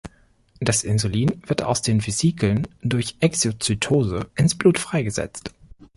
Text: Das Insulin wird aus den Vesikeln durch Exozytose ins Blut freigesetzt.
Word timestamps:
Das 0.59 0.83
Insulin 0.83 1.43
wird 1.47 1.61
aus 1.61 1.83
den 1.83 2.03
Vesikeln 2.07 2.67
durch 2.81 3.17
Exozytose 3.19 4.31
ins 4.35 4.57
Blut 4.57 4.79
freigesetzt. 4.79 5.53